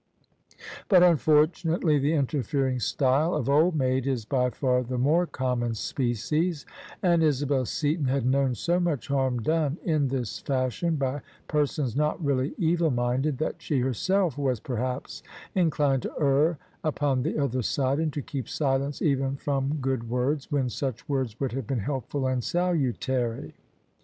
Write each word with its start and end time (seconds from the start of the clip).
But 0.89 1.03
imfortunately 1.03 1.99
the 2.01 2.13
interfering 2.13 2.79
style 2.79 3.35
of 3.35 3.47
old 3.47 3.75
maid 3.75 4.07
is 4.07 4.25
by 4.25 4.49
far 4.49 4.81
the 4.81 4.97
more 4.97 5.27
common 5.27 5.75
species: 5.75 6.65
and 7.03 7.21
Isabel 7.21 7.65
Seaton 7.67 8.05
had 8.05 8.25
known 8.25 8.55
so 8.55 8.79
much 8.79 9.09
harm 9.09 9.43
done 9.43 9.77
in 9.85 10.07
this 10.07 10.39
fashion 10.39 10.95
by 10.95 11.21
persons 11.47 11.95
not 11.95 12.19
really 12.19 12.55
evil 12.57 12.89
minded, 12.89 13.37
that 13.37 13.61
she 13.61 13.81
herself 13.81 14.39
was 14.39 14.59
perhaps 14.59 15.21
inclined 15.53 16.01
to 16.01 16.13
err 16.19 16.57
upon 16.83 17.21
the 17.21 17.37
other 17.37 17.61
side 17.61 17.99
and 17.99 18.11
to 18.13 18.23
keep 18.23 18.49
silence 18.49 19.03
even 19.03 19.35
from 19.35 19.75
good 19.75 20.09
words, 20.09 20.51
when 20.51 20.67
such 20.67 21.07
words 21.07 21.39
would 21.39 21.51
have 21.51 21.67
been 21.67 21.77
helpful 21.77 22.25
and 22.25 22.43
salutary. 22.43 23.53